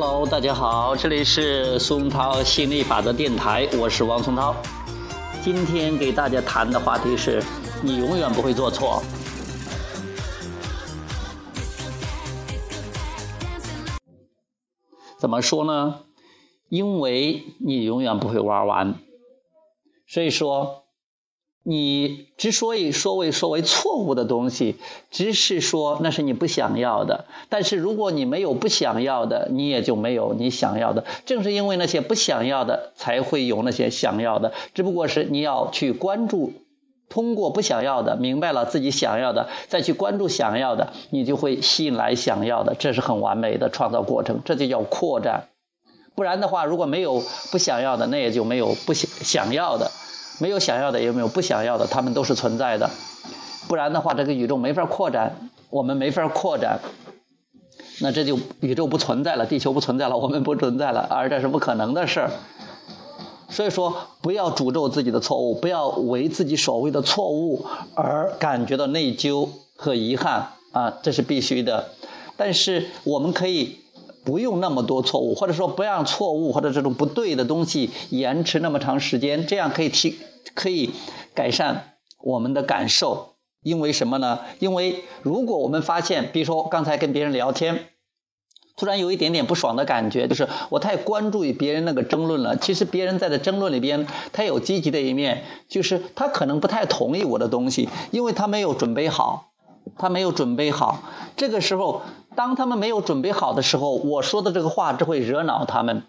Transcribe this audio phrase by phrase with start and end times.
[0.00, 4.54] Hello，大家好，这里是松涛心理法则电台，我是王松涛。
[5.42, 7.42] 今天给大家谈的话题是：
[7.82, 9.02] 你永远不会做错。
[15.18, 16.02] 怎么说呢？
[16.68, 19.00] 因为你永远不会玩完，
[20.06, 20.84] 所以说。
[21.68, 24.76] 你之所以说为说为错误的东西，
[25.10, 27.26] 只是说那是你不想要的。
[27.50, 31.04] 但是如果你没有不想要的，你也就没有你想要的。
[31.26, 34.54] 正是因为那些不想要的，才会有那些想要的。
[34.72, 36.54] 只不过是你要去关注，
[37.10, 42.74] 通过不想要的，明白了自己想要的，再去关注想要的，你就会吸引来想要的。
[42.78, 45.48] 这是很完美的创造过程，这就叫扩展。
[46.14, 49.90] 不然的话，如果没有不想要的，那也就没有不想想要的。
[50.38, 52.88] 没有想要的，也没有不想要的，他们都是存在的。
[53.66, 56.80] 不然的话，这个宇宙没法扩展，我们没法扩展，
[58.00, 62.30] 那这就宇宙不存在了，地球不存在了，我们不存在了，而这是不可能的事儿。
[63.50, 71.88] 所以说，不要诅咒自己的错误，不要为自己所谓的错误而感觉到内疚和遗憾啊，这是必须的。
[72.36, 73.80] 但是我们可以。
[74.28, 80.18] 不用那么多错误，或者说不让错误或者这种不对的东西延迟那么长时间，这样可以提
[80.54, 80.90] 可以
[81.34, 83.36] 改善我们的感受。
[83.62, 84.40] 因为什么呢？
[84.58, 87.86] 因为如果我们发现，比如说刚才跟别人聊天，
[88.76, 92.54] 突然有一点点不爽的感觉，就是我太关注于别人那个争论了。
[92.54, 99.52] 其实别人在的争论里边，他有积极的一面，就是他可能不太同意我的东西，因为他没有准备好，
[99.96, 101.02] 他没有准备好。
[101.34, 102.02] 这个时候。
[102.38, 106.04] 当他们没有准备好的时候，我说的这个话只会惹恼他们。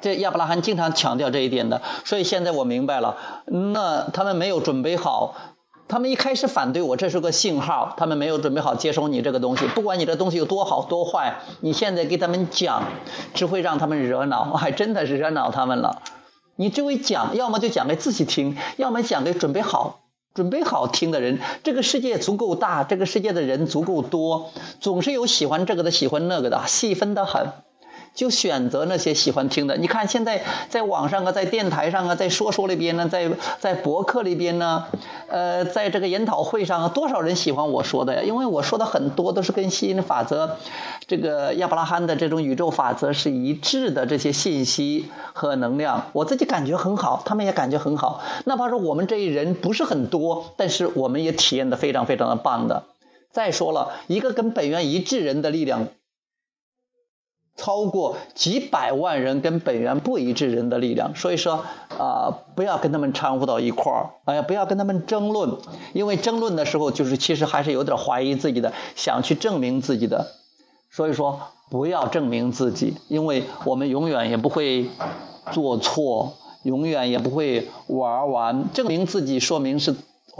[0.00, 3.16] 这亚伯拉罕经常强调这一点的，所以现在我明白了。
[3.46, 5.34] 那他们没有准备好，
[5.88, 9.66] 他们一开始反对我，这是个信号，他们没有准备好接收你这个东西。
[9.66, 12.84] 不管你的东西有多好多坏，你现在给他们讲，
[13.34, 16.00] 只会让他们惹恼，还真的是惹恼他们了。
[16.54, 19.98] 你这位讲，要么就讲给自己听，要么讲给准备好。
[20.38, 27.50] 准备好听的人，这个世界足够大，这个世界的人足够多，总是有喜欢这个的，喜欢那个的，细分的很。
[28.18, 29.76] 就选择那些喜欢听的。
[29.76, 33.30] 你看现在在网上啊，在电台上啊，在说说里边呢，在
[33.60, 34.86] 在博客里边呢，
[35.28, 38.22] 呃，在这个研讨会上啊，多少人喜欢我说的呀？
[38.24, 40.56] 因为我说的很多都是跟吸引力法则、
[41.06, 48.20] 这个亚伯拉罕的这种宇宙法则是一致的，这些信息和能量，我自己感觉很好，他们也感觉很好。
[48.46, 52.82] 哪怕说我们这一人不是很多，但是我们也体验的非常非常的棒的。
[53.30, 55.86] 再说了一个跟本源一致人的力量。
[57.58, 61.64] 超过几百万人跟本源不一致人的力量，所以说
[61.98, 65.58] 啊，不要跟他们掺和到一块儿，哎呀，不要跟他们争论，
[65.92, 70.28] 因为争论的时候就是其实还是有点怀疑自己的，想去证明自己的，
[70.90, 74.88] 所以说不要证明自己，因为我们永远也不会
[75.50, 79.94] 做错，永远也不会玩完，证明自己说明是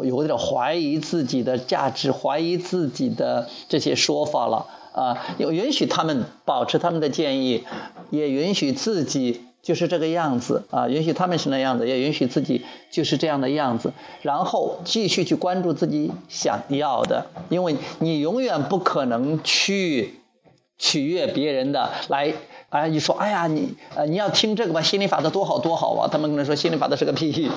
[0.05, 4.67] 有点怀疑自己的价值，怀疑自己的这些说法了。
[4.93, 7.65] 啊，有允许他们保持他们的建议，
[8.11, 13.93] 也允许自己就是这个样子啊，允许他们是那样子，也允许自己就是这样的样子，
[14.23, 20.15] 然后继续去关注自己想要的，因为你永远不可能去
[20.79, 21.91] 取悦别人的。
[22.09, 22.33] 来，
[22.71, 27.49] 啊，你说，哎呀，你呃，你要听这个吧，心理法则多好多好啊，他们可能说心理法则是个屁。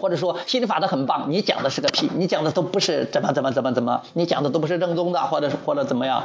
[0.00, 6.24] 或者说心理法则很棒，你讲的是个屁，你讲的都不是怎么怎么怎么怎么，你讲的都不是正宗的，或者或者怎么样？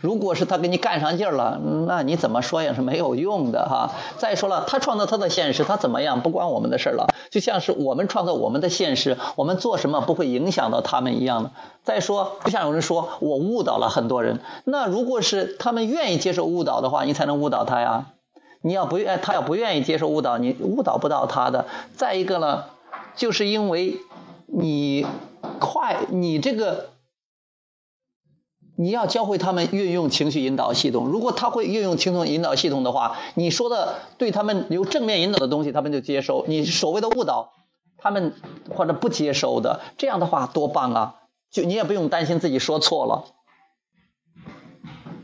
[0.00, 3.90] 如果是他给你干上劲儿了，那你怎么说也是没有用的哈。
[4.16, 11.50] 再说了，他创造他的现实，他怎么样不关我们的事儿了，就像是我们创造我们的现实，我们做什么不会影响到他们一样的。
[11.82, 18.06] 再说，不像有人说我误导了很多人，那如果是他们愿意接受误导的话，你才能误导他呀。
[18.60, 21.66] 你要不愿他要不愿意接受误导，你误导不到他的。
[21.96, 22.64] 再一个呢？
[23.18, 24.00] 就是因为
[24.46, 25.04] 你
[25.60, 26.90] 快，你这个
[28.76, 31.08] 你要教会他们运用情绪引导系统。
[31.08, 37.52] 如果他会运用情绪引导系统的话，你说的对他们有正面引导的东西，他们就接受；你所谓的误导，
[37.96, 38.32] 他们
[38.70, 41.16] 或者不接收的，这样的话多棒啊！
[41.50, 43.24] 就你也不用担心自己说错了。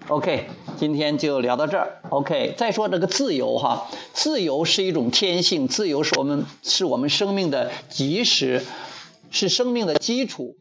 [0.08, 0.46] OK。
[0.76, 2.54] 今天就聊到这儿，OK。
[2.56, 8.62] 再说这个自由哈，自由是一种天性，自由是我们是我们生命的基石，
[9.30, 10.56] 是生命的基础。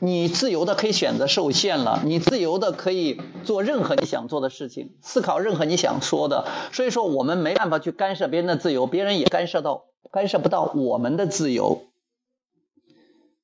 [0.00, 6.46] 你自由的可以选择受限了，你自由的可以做任何你想做的事情，思考任何你想说的。
[6.70, 11.82] 所以说，我们没办法去干涉别人的自由，别人也干涉到干涉不到我们的自由。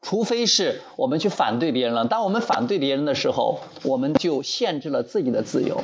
[0.08, 2.04] 除非是我们去反对别人了。
[2.04, 5.82] 当我们反对别人的时候，我们就限制了自己的自由。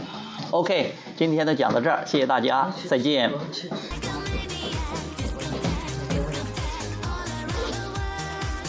[0.52, 3.32] OK，今天的讲到这儿，谢谢大家，再见。